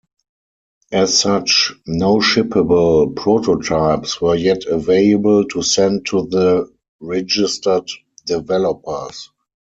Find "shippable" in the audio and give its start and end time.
2.21-3.15